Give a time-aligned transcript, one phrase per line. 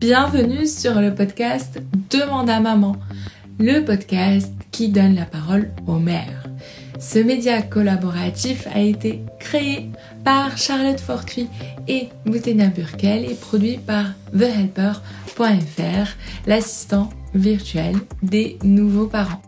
[0.00, 2.96] Bienvenue sur le podcast Demande à maman,
[3.58, 6.44] le podcast qui donne la parole aux mères.
[6.98, 9.90] Ce média collaboratif a été créé
[10.24, 11.48] par Charlotte Fortuit
[11.88, 14.06] et Boutena Burkel et produit par
[14.36, 16.16] TheHelper.fr,
[16.46, 19.42] l'assistant virtuel des nouveaux parents.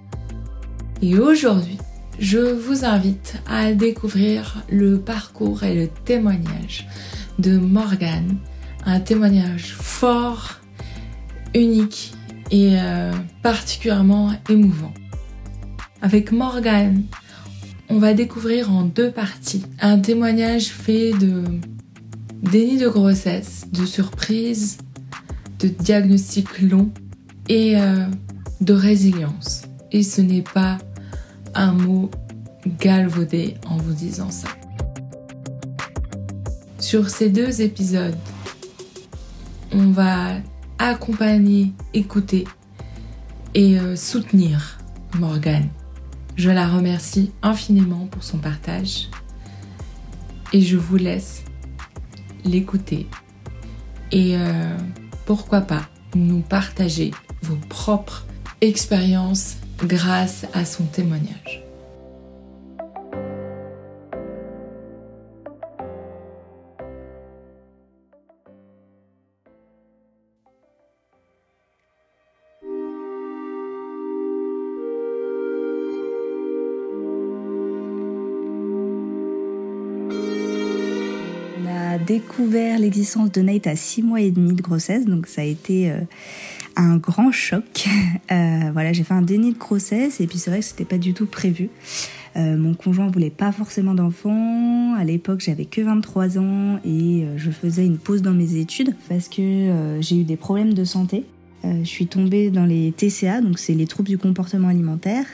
[1.02, 1.78] Et aujourd'hui,
[2.20, 6.86] je vous invite à découvrir le parcours et le témoignage
[7.38, 8.36] de Morgane,
[8.84, 10.60] un témoignage fort,
[11.54, 12.12] unique
[12.50, 13.12] et euh,
[13.42, 14.92] particulièrement émouvant.
[16.02, 17.04] Avec Morgane,
[17.88, 21.42] on va découvrir en deux parties un témoignage fait de
[22.42, 24.78] déni de grossesse, de surprise,
[25.58, 26.90] de diagnostic long
[27.48, 28.06] et euh,
[28.60, 29.62] de résilience.
[29.90, 30.78] Et ce n'est pas
[31.54, 32.10] un mot
[32.78, 34.48] galvaudé en vous disant ça.
[36.78, 38.16] Sur ces deux épisodes,
[39.72, 40.36] on va
[40.78, 42.46] accompagner, écouter
[43.54, 44.78] et euh, soutenir
[45.18, 45.68] Morgane.
[46.36, 49.08] Je la remercie infiniment pour son partage
[50.52, 51.44] et je vous laisse
[52.44, 53.06] l'écouter
[54.10, 54.76] et euh,
[55.26, 55.82] pourquoi pas
[56.14, 57.12] nous partager
[57.42, 58.26] vos propres
[58.60, 61.64] expériences grâce à son témoignage.
[82.10, 85.92] découvert l'existence de Nate à 6 mois et demi de grossesse, donc ça a été
[85.92, 86.00] euh,
[86.76, 87.86] un grand choc.
[88.32, 90.98] Euh, voilà, j'ai fait un déni de grossesse et puis c'est vrai que c'était pas
[90.98, 91.68] du tout prévu.
[92.36, 94.94] Euh, mon conjoint voulait pas forcément d'enfants.
[94.94, 99.28] À l'époque, j'avais que 23 ans et je faisais une pause dans mes études parce
[99.28, 101.24] que j'ai eu des problèmes de santé.
[101.64, 105.24] je suis tombée dans les TCA, donc c'est les troubles du comportement alimentaire.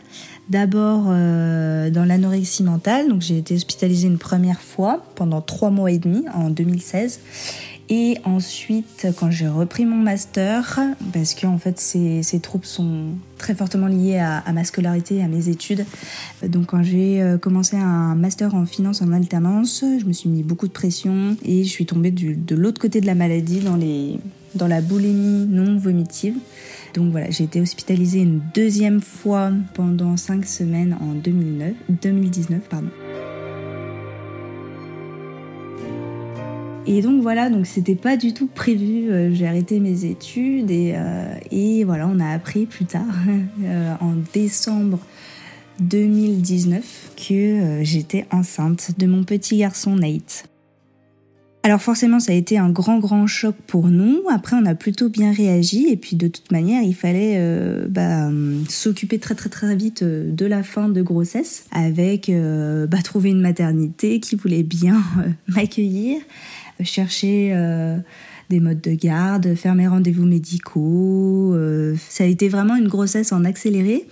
[0.49, 5.91] D'abord euh, dans l'anorexie mentale, donc j'ai été hospitalisée une première fois pendant trois mois
[5.91, 7.21] et demi en 2016.
[7.89, 10.81] Et ensuite, quand j'ai repris mon master,
[11.13, 15.49] parce que fait ces, troubles sont très fortement liés à, ma scolarité et à mes
[15.49, 15.85] études.
[16.43, 20.43] Donc quand j'ai euh, commencé un master en finance en alternance, je me suis mis
[20.43, 24.19] beaucoup de pression et je suis tombée de l'autre côté de la maladie dans, les,
[24.57, 26.35] dans la boulimie non vomitive.
[26.95, 32.63] Donc voilà, j'ai été hospitalisée une deuxième fois pendant cinq semaines en 2009, 2019.
[32.69, 32.89] Pardon.
[36.89, 39.11] Et donc voilà, donc c'était pas du tout prévu.
[39.11, 43.03] Euh, j'ai arrêté mes études et, euh, et, voilà, on a appris plus tard,
[43.65, 45.01] euh, en décembre
[45.81, 50.45] 2019, que j'étais enceinte de mon petit garçon Nate.
[51.65, 54.23] Alors forcément, ça a été un grand grand choc pour nous.
[54.31, 57.41] Après, on a plutôt bien réagi et puis de toute manière, il fallait
[57.89, 58.31] bah,
[58.69, 62.31] s'occuper très très très vite de la fin de grossesse avec
[62.89, 65.03] bah, trouver une maternité qui voulait bien
[65.49, 66.21] m'accueillir,
[66.83, 67.55] chercher
[68.49, 71.57] des modes de garde, faire mes rendez-vous médicaux.
[72.09, 74.07] ça a été vraiment une grossesse en accéléré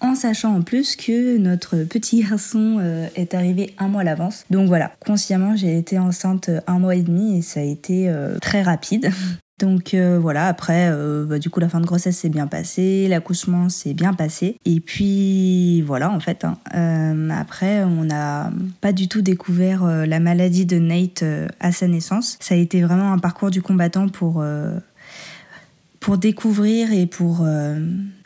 [0.00, 4.44] en sachant en plus que notre petit garçon euh, est arrivé un mois à l'avance.
[4.50, 8.38] Donc voilà, consciemment, j'ai été enceinte un mois et demi et ça a été euh,
[8.38, 9.10] très rapide.
[9.58, 10.92] Donc euh, voilà, après,
[11.26, 14.58] bah, du coup, la fin de grossesse s'est bien passée, l'accouchement s'est bien passé.
[14.64, 16.58] Et puis voilà, en fait, hein.
[17.30, 21.24] après, on n'a pas du tout découvert la maladie de Nate
[21.60, 22.36] à sa naissance.
[22.40, 24.44] Ça a été vraiment un parcours du combattant pour,
[26.00, 27.46] pour découvrir et pour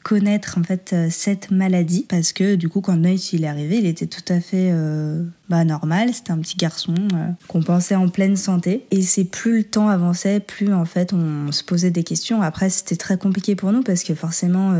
[0.02, 2.06] connaître en fait euh, cette maladie.
[2.08, 3.00] Parce que du coup quand
[3.32, 6.12] il est arrivé il était tout à fait euh, bah, normal.
[6.12, 8.86] C'était un petit garçon euh, qu'on pensait en pleine santé.
[8.90, 12.42] Et c'est plus le temps avançait plus en fait on se posait des questions.
[12.42, 14.74] Après c'était très compliqué pour nous parce que forcément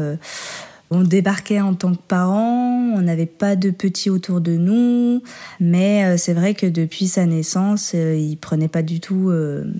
[0.91, 5.23] on débarquait en tant que parents, on n'avait pas de petits autour de nous,
[5.61, 9.33] mais c'est vrai que depuis sa naissance, il prenait pas du tout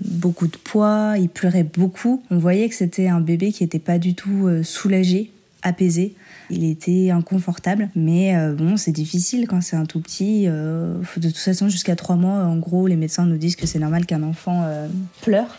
[0.05, 2.23] beaucoup de poids, il pleurait beaucoup.
[2.31, 5.31] On voyait que c'était un bébé qui était pas du tout soulagé
[5.63, 6.15] apaisé.
[6.49, 10.45] Il était inconfortable, mais euh, bon, c'est difficile quand c'est un tout petit.
[10.47, 13.79] Euh, de toute façon, jusqu'à trois mois, en gros, les médecins nous disent que c'est
[13.79, 14.87] normal qu'un enfant euh,
[15.21, 15.57] pleure.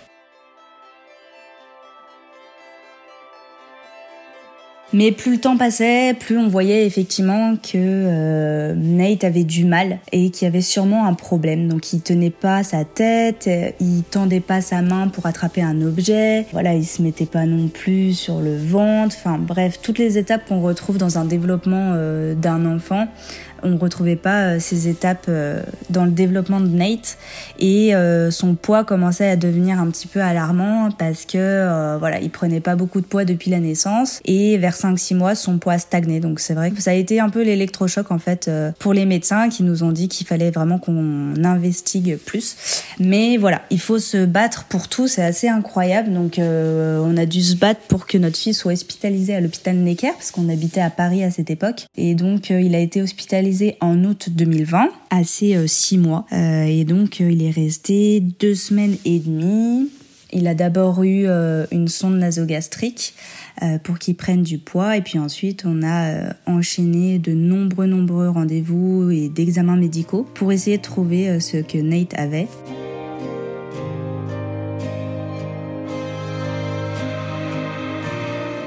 [4.95, 9.99] Mais plus le temps passait, plus on voyait effectivement que euh, Nate avait du mal
[10.13, 11.69] et qu'il y avait sûrement un problème.
[11.69, 13.49] Donc il tenait pas sa tête,
[13.81, 16.47] il tendait pas sa main pour attraper un objet.
[16.53, 19.17] Voilà, il se mettait pas non plus sur le ventre.
[19.19, 23.09] Enfin bref, toutes les étapes qu'on retrouve dans un développement euh, d'un enfant
[23.63, 25.31] On retrouvait pas ces étapes
[25.91, 27.17] dans le développement de Nate
[27.59, 27.93] et
[28.31, 32.77] son poids commençait à devenir un petit peu alarmant parce que voilà, il prenait pas
[32.77, 36.21] beaucoup de poids depuis la naissance et vers 5-6 mois, son poids stagnait.
[36.21, 39.49] Donc c'est vrai que ça a été un peu l'électrochoc en fait pour les médecins
[39.49, 42.83] qui nous ont dit qu'il fallait vraiment qu'on investigue plus.
[42.99, 46.13] Mais voilà, il faut se battre pour tout, c'est assez incroyable.
[46.13, 50.13] Donc on a dû se battre pour que notre fils soit hospitalisé à l'hôpital Necker
[50.13, 51.87] parce qu'on habitait à Paris à cette époque.
[51.97, 56.27] Et donc euh, il a été hospitalisé en août 2020, assez euh, six mois.
[56.33, 59.91] Euh, et donc il est resté deux semaines et demie.
[60.35, 61.27] Il a d'abord eu
[61.73, 63.13] une sonde nasogastrique
[63.85, 69.11] pour qu'il prenne du poids et puis ensuite on a enchaîné de nombreux nombreux rendez-vous
[69.11, 72.49] et d'examens médicaux pour essayer de trouver ce que Nate avait.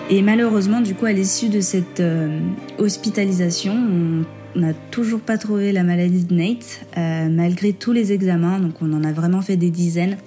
[0.09, 2.39] Et malheureusement, du coup, à l'issue de cette euh,
[2.77, 4.23] hospitalisation, on
[4.56, 8.60] n'a toujours pas trouvé la maladie de Nate, euh, malgré tous les examens.
[8.60, 10.18] Donc, on en a vraiment fait des dizaines.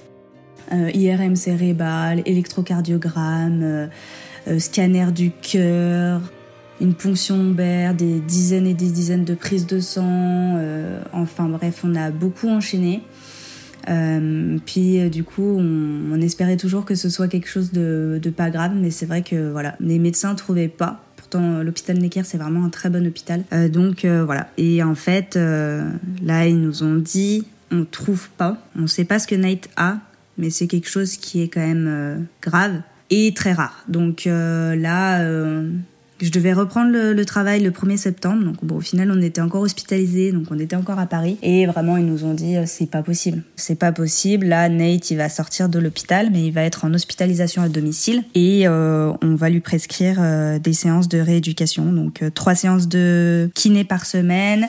[0.73, 3.89] Euh, IRM cérébral, électrocardiogramme,
[4.59, 6.21] scanner du cœur,
[6.81, 10.59] une ponction lombaire, des dizaines et des dizaines de prises de sang.
[11.13, 13.03] enfin bref, on a beaucoup enchaîné.
[13.89, 18.19] Euh, puis euh, du coup, on, on, espérait toujours que ce soit quelque chose de,
[18.23, 21.05] de pas grave, mais c'est vrai que voilà, les médecins trouvaient pas.
[21.31, 23.45] Pourtant, l'hôpital Necker, c'est vraiment un très bon hôpital.
[23.53, 24.49] Euh, donc euh, voilà.
[24.57, 25.87] Et en fait, euh,
[26.23, 28.57] là, ils nous ont dit, on trouve pas.
[28.79, 29.99] On sait pas ce que Nate a,
[30.39, 32.81] mais c'est quelque chose qui est quand même grave
[33.11, 33.85] et très rare.
[33.89, 35.23] Donc là
[36.21, 39.63] je devais reprendre le, travail le 1er septembre, donc bon, au final on était encore
[39.63, 41.39] hospitalisés, donc on était encore à Paris.
[41.43, 44.47] Et vraiment ils nous ont dit euh, c'est pas possible, c'est pas possible.
[44.47, 48.25] Là Nate il va sortir de l'hôpital, mais il va être en hospitalisation à domicile.
[48.35, 53.51] Et euh, on va lui prescrire euh, des séances de rééducation, donc trois séances de
[53.55, 54.69] kiné par semaine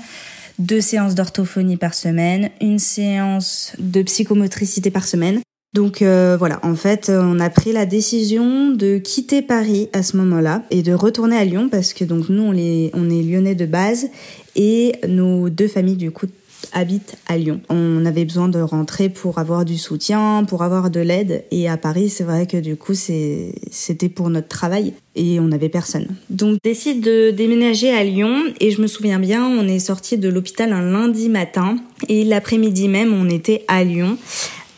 [0.60, 5.40] deux séances d'orthophonie par semaine, une séance de psychomotricité par semaine
[5.74, 10.02] donc euh, voilà, en fait, euh, on a pris la décision de quitter Paris à
[10.02, 13.22] ce moment-là et de retourner à Lyon parce que donc nous on est on est
[13.22, 14.10] lyonnais de base
[14.56, 16.26] et nos deux familles du coup
[16.74, 17.62] habitent à Lyon.
[17.70, 21.78] On avait besoin de rentrer pour avoir du soutien, pour avoir de l'aide et à
[21.78, 26.08] Paris, c'est vrai que du coup c'était pour notre travail et on n'avait personne.
[26.32, 30.30] Donc décide de déménager à Lyon et je me souviens bien, on est sorti de
[30.30, 31.78] l'hôpital un lundi matin
[32.08, 34.18] et l'après-midi même, on était à Lyon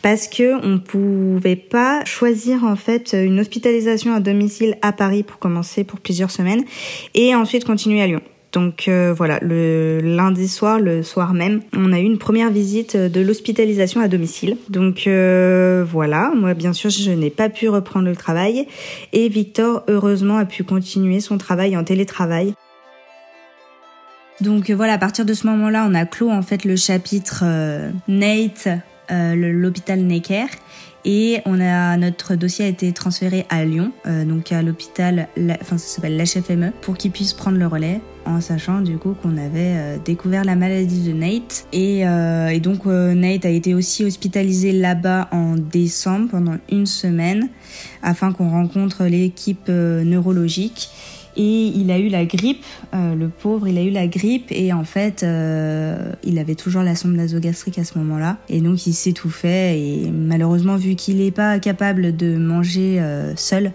[0.02, 5.38] parce que on pouvait pas choisir en fait une hospitalisation à domicile à Paris pour
[5.38, 6.64] commencer pour plusieurs semaines
[7.14, 8.20] et ensuite continuer à Lyon.
[8.52, 12.96] Donc euh, voilà, le lundi soir, le soir même, on a eu une première visite
[12.96, 14.58] de l'hospitalisation à domicile.
[14.68, 18.66] Donc euh, voilà, moi bien sûr je n'ai pas pu reprendre le travail
[19.14, 22.52] et Victor heureusement a pu continuer son travail en télétravail.
[24.42, 27.90] Donc voilà, à partir de ce moment-là, on a clos en fait le chapitre euh,
[28.08, 28.68] Nate
[29.10, 30.46] l'hôpital Necker.
[31.04, 35.28] Et on a notre dossier a été transféré à Lyon, euh, donc à l'hôpital,
[35.60, 39.36] enfin ça s'appelle l'HFME, pour qu'il puisse prendre le relais, en sachant du coup qu'on
[39.36, 41.66] avait euh, découvert la maladie de Nate.
[41.72, 47.48] Et, et donc Nate a été aussi hospitalisé là-bas en décembre pendant une semaine
[48.02, 50.90] afin qu'on rencontre l'équipe neurologique
[51.36, 52.64] et il a eu la grippe,
[52.94, 56.82] euh, le pauvre, il a eu la grippe et en fait, euh, il avait toujours
[56.82, 58.36] la sonde nasogastrique à ce moment-là.
[58.48, 63.72] Et donc il s'étouffait et malheureusement vu qu'il n'est pas capable de manger euh, seul,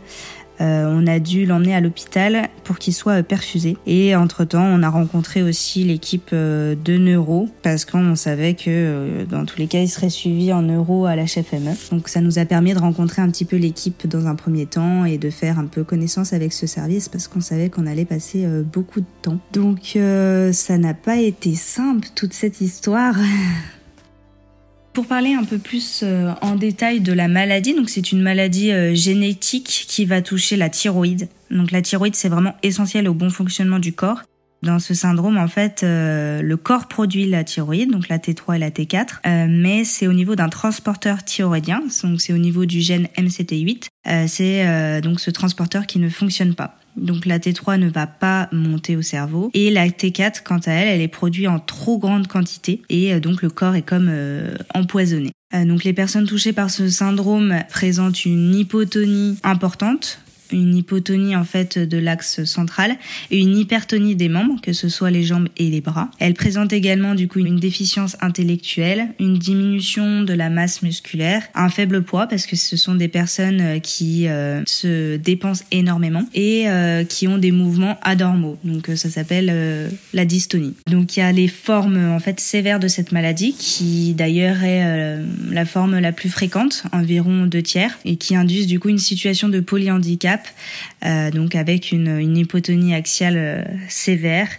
[0.62, 3.78] euh, on a dû l'emmener à l'hôpital pour qu'il soit perfusé.
[3.86, 9.26] Et entre-temps, on a rencontré aussi l'équipe euh, de neuro parce qu'on savait que euh,
[9.26, 11.76] dans tous les cas, il serait suivi en neuro à la FME.
[11.92, 15.06] Donc ça nous a permis de rencontrer un petit peu l'équipe dans un premier temps
[15.06, 18.46] et de faire un peu connaissance avec ce service parce qu'on savait qu'on allait passer
[18.64, 19.40] beaucoup de temps.
[19.54, 19.98] Donc
[20.52, 23.16] ça n'a pas été simple toute cette histoire.
[24.98, 28.72] Pour parler un peu plus euh, en détail de la maladie, donc c'est une maladie
[28.72, 31.30] euh, génétique qui va toucher la thyroïde.
[31.52, 34.24] Donc la thyroïde c'est vraiment essentiel au bon fonctionnement du corps.
[34.64, 38.58] Dans ce syndrome, en fait, euh, le corps produit la thyroïde, donc la T3 et
[38.58, 43.08] la T4, mais c'est au niveau d'un transporteur thyroïdien, donc c'est au niveau du gène
[43.20, 43.90] MCT8.
[44.28, 46.76] c'est donc ce transporteur qui ne fonctionne pas.
[46.98, 49.50] Donc la T3 ne va pas monter au cerveau.
[49.54, 52.82] Et la T4 quant à elle, elle est produite en trop grande quantité.
[52.90, 55.32] Et euh, donc le corps est comme euh, empoisonné.
[55.54, 60.20] Euh, donc les personnes touchées par ce syndrome présentent une hypotonie importante
[60.52, 62.96] une hypotonie en fait de l'axe central
[63.32, 66.10] et une hypertonie des membres, que ce soit les jambes et les bras.
[66.20, 71.70] Elle présente également du coup une déficience intellectuelle, une diminution de la masse musculaire, un
[71.70, 76.66] faible poids parce que ce sont des personnes euh, qui euh, se dépensent énormément et
[76.68, 78.58] euh, qui ont des mouvements anormaux.
[78.64, 80.74] Donc ça s'appelle la dystonie.
[80.90, 85.18] Donc il y a les formes en fait sévères de cette maladie qui d'ailleurs est
[85.52, 89.50] la forme la plus fréquente, environ deux tiers, et qui induisent du coup une situation
[89.50, 90.37] de polyhandicap
[91.06, 94.50] euh, donc avec une, une hypotonie axiale euh, sévère,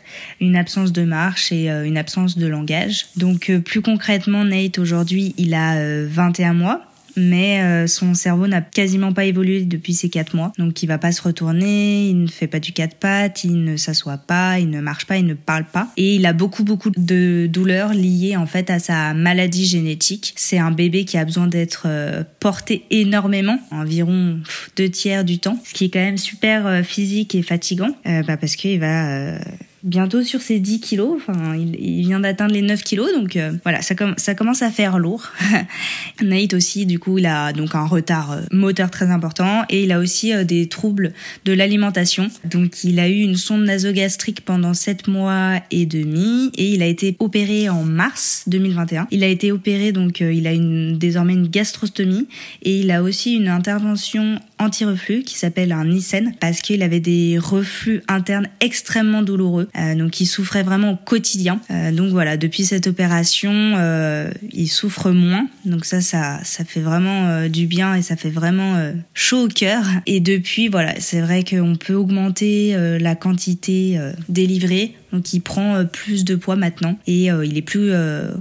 [0.40, 3.06] une absence de marche et euh, une absence de langage.
[3.16, 6.87] Donc plus concrètement, Nate aujourd'hui, il a 21 mois
[7.18, 10.52] mais euh, son cerveau n'a quasiment pas évolué depuis ces quatre mois.
[10.58, 13.76] Donc il va pas se retourner, il ne fait pas du quatre pattes, il ne
[13.76, 15.88] s'assoit pas, il ne marche pas, il ne parle pas.
[15.96, 20.32] Et il a beaucoup beaucoup de douleurs liées en fait à sa maladie génétique.
[20.36, 24.38] C'est un bébé qui a besoin d'être euh, porté énormément, environ
[24.76, 28.36] deux tiers du temps, ce qui est quand même super euh, physique et fatigant, bah
[28.36, 29.38] parce qu'il va
[29.82, 31.16] bientôt sur ses 10 kilos.
[31.16, 33.94] Enfin, il, vient d'atteindre les 9 kilos, donc euh, voilà, ça,
[34.34, 35.28] commence à faire lourd.
[36.22, 39.92] Nate aussi, du coup, il a donc un retard euh, moteur très important et il
[39.92, 41.12] a aussi euh, des troubles
[41.44, 42.28] de l'alimentation.
[42.44, 46.86] Donc, il a eu une sonde nasogastrique pendant 7 mois et demi et il a
[46.86, 49.08] été opéré en mars 2021.
[49.10, 50.52] Il a été opéré, donc il a
[50.96, 52.26] désormais une gastrostomie
[52.62, 57.38] et il a aussi une intervention anti-reflux qui s'appelle un Nissen parce qu'il avait des
[57.38, 59.68] reflux internes extrêmement douloureux.
[59.76, 61.60] Euh, donc il souffrait vraiment au quotidien.
[61.70, 65.48] Euh, donc voilà, depuis cette opération, euh, il souffre moins.
[65.64, 69.84] Donc ça, ça, ça fait vraiment du bien et ça fait vraiment chaud au cœur.
[70.06, 73.98] Et depuis, voilà, c'est vrai qu'on peut augmenter la quantité
[74.28, 74.94] délivrée.
[75.12, 77.92] Donc il prend plus de poids maintenant et il est plus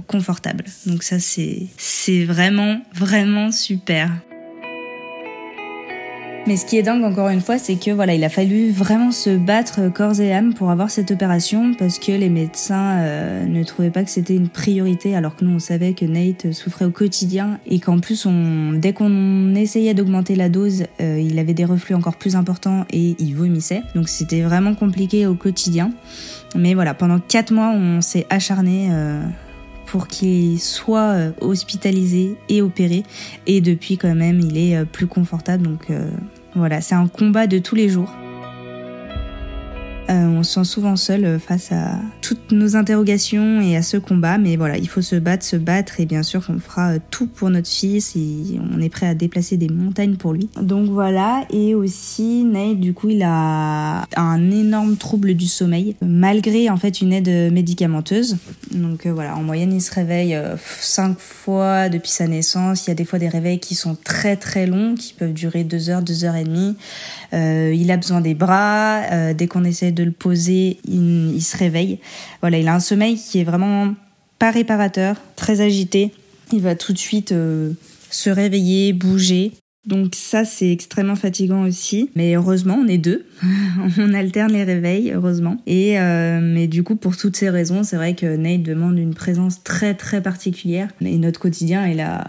[0.06, 0.64] confortable.
[0.86, 4.10] Donc ça c'est c'est vraiment vraiment super.
[6.48, 9.12] Mais ce qui est dingue encore une fois, c'est que voilà, il a fallu vraiment
[9.12, 13.62] se battre corps et âme pour avoir cette opération parce que les médecins euh, ne
[13.64, 16.90] trouvaient pas que c'était une priorité alors que nous on savait que Nate souffrait au
[16.90, 21.66] quotidien et qu'en plus on, dès qu'on essayait d'augmenter la dose, euh, il avait des
[21.66, 23.82] reflux encore plus importants et il vomissait.
[23.94, 25.92] Donc c'était vraiment compliqué au quotidien.
[26.56, 28.88] Mais voilà, pendant quatre mois on s'est acharné.
[28.90, 29.22] Euh,
[29.84, 33.04] pour qu'il soit hospitalisé et opéré.
[33.46, 35.62] Et depuis quand même, il est plus confortable.
[35.62, 35.90] Donc
[36.58, 38.12] voilà, c'est un combat de tous les jours.
[40.10, 43.98] Euh, on se sent souvent seul euh, face à toutes nos interrogations et à ce
[43.98, 46.98] combat, mais voilà, il faut se battre, se battre, et bien sûr qu'on fera euh,
[47.10, 50.48] tout pour notre fils, et on est prêt à déplacer des montagnes pour lui.
[50.60, 56.70] Donc voilà, et aussi Nate, du coup, il a un énorme trouble du sommeil, malgré
[56.70, 58.38] en fait une aide médicamenteuse.
[58.72, 60.38] Donc voilà, en moyenne, il se réveille
[60.80, 62.86] cinq fois depuis sa naissance.
[62.86, 65.64] Il y a des fois des réveils qui sont très très longs, qui peuvent durer
[65.64, 66.76] deux heures, deux heures et demie.
[67.32, 69.34] il a besoin des bras.
[69.34, 71.98] dès qu'on essaie de de le poser, il, se réveille.
[72.40, 73.94] Voilà, il a un sommeil qui est vraiment
[74.38, 76.12] pas réparateur, très agité.
[76.52, 77.72] Il va tout de suite euh,
[78.10, 79.52] se réveiller, bouger.
[79.86, 82.10] Donc ça, c'est extrêmement fatigant aussi.
[82.14, 83.26] Mais heureusement, on est deux.
[83.98, 85.56] on alterne les réveils, heureusement.
[85.66, 89.14] Et euh, mais du coup, pour toutes ces raisons, c'est vrai que Nate demande une
[89.14, 90.88] présence très très particulière.
[91.00, 92.24] Et notre quotidien, il a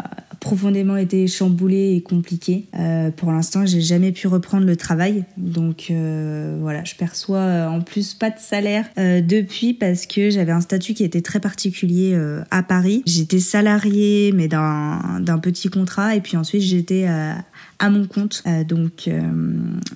[0.49, 2.65] profondément été chamboulé et compliqué.
[2.73, 7.67] Euh, pour l'instant, j'ai jamais pu reprendre le travail, donc euh, voilà, je perçois euh,
[7.67, 11.39] en plus pas de salaire euh, depuis parce que j'avais un statut qui était très
[11.39, 13.03] particulier à Paris.
[13.05, 18.43] J'étais salarié mais d'un petit contrat et puis ensuite j'étais à mon compte.
[18.67, 19.07] donc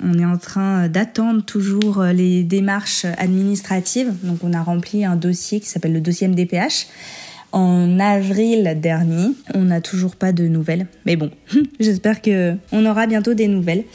[0.04, 4.14] on est en train d'attendre toujours les démarches administratives.
[4.22, 6.88] Donc on a rempli un dossier qui s'appelle le dossier MDPH
[7.54, 9.30] en avril dernier.
[9.54, 10.88] On n'a toujours pas de nouvelles.
[11.06, 11.30] Mais bon,
[11.80, 13.86] j'espère que on aura bientôt des nouvelles.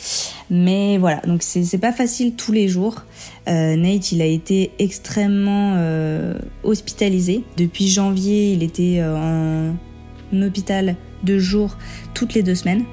[0.49, 3.05] Mais voilà, donc c'est pas facile tous les jours.
[3.49, 7.45] Euh, Nate, il a été extrêmement euh, hospitalisé.
[7.57, 9.71] Depuis janvier, il était euh,
[10.33, 11.77] en hôpital de jour
[12.15, 12.85] toutes les deux semaines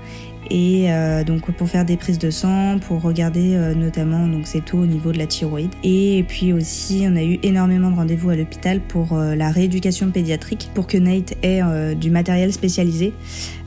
[0.50, 4.62] et euh, donc pour faire des prises de sang, pour regarder euh, notamment donc ses
[4.62, 5.72] taux au niveau de la thyroïde.
[5.84, 10.12] Et puis aussi, on a eu énormément de rendez-vous à l'hôpital pour euh, la rééducation
[10.12, 11.62] pédiatrique, pour que Nate ait
[11.96, 13.14] du matériel spécialisé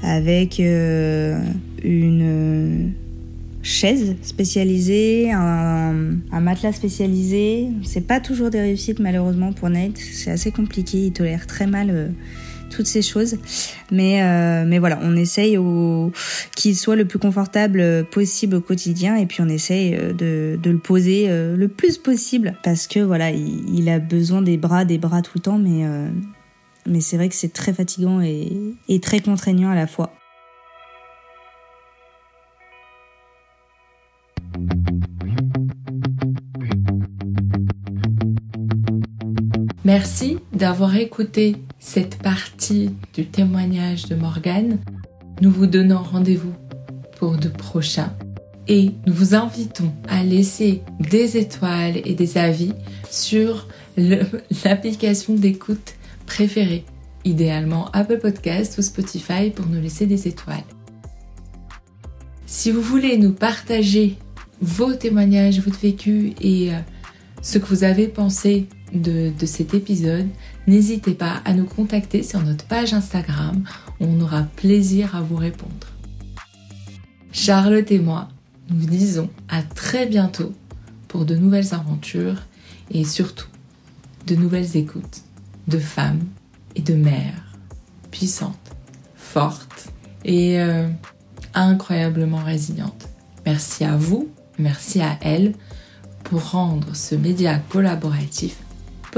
[0.03, 1.33] avec une
[3.63, 7.69] chaise spécialisée, un, un matelas spécialisé.
[7.85, 9.97] C'est pas toujours des réussites malheureusement pour Nate.
[9.97, 11.07] C'est assez compliqué.
[11.07, 12.13] Il tolère très mal
[12.71, 13.37] toutes ces choses.
[13.91, 15.59] Mais, euh, mais voilà, on essaye
[16.55, 20.71] qu'il soit le plus confortable possible au quotidien et puis on essaye euh, de, de
[20.71, 24.99] le poser euh, le plus possible parce que voilà, il, a besoin des bras, des
[24.99, 25.85] bras tout le temps, mais,
[26.87, 28.53] mais c'est vrai que c'est très fatigant et,
[28.89, 30.13] et très contraignant à la fois.
[39.89, 44.81] Merci d'avoir écouté cette partie du témoignage de Morgane.
[45.41, 46.53] Nous vous donnons rendez-vous
[47.19, 48.13] pour de prochains
[48.67, 52.75] et nous vous invitons à laisser des étoiles et des avis
[53.11, 53.67] sur
[53.97, 55.95] l'application d'écoute
[56.27, 56.85] préférée,
[57.25, 60.67] idéalement Apple Podcast ou Spotify pour nous laisser des étoiles.
[62.45, 64.19] Si vous voulez nous partager
[64.61, 66.79] vos témoignages, votre vécu et euh,
[67.41, 70.29] ce que vous avez pensé de, cet épisode,
[70.67, 73.65] n'hésitez pas à nous contacter sur notre page Instagram.
[74.01, 75.87] On aura plaisir à vous répondre.
[77.33, 78.29] Charlotte et moi,
[78.71, 80.53] nous disons à très bientôt
[81.07, 82.43] pour de nouvelles aventures
[82.91, 83.49] et surtout
[84.27, 85.23] de nouvelles écoutes
[85.69, 86.25] de femmes
[86.75, 87.57] et de mères
[88.11, 88.57] puissantes,
[89.17, 89.89] fortes
[90.25, 90.89] et euh,
[91.55, 93.09] incroyablement résilientes.
[93.45, 94.29] Merci à vous,
[94.59, 95.55] merci à elles
[96.25, 98.57] pour rendre ce média collaboratif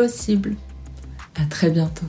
[0.00, 0.54] possible.
[1.36, 2.06] À très bientôt.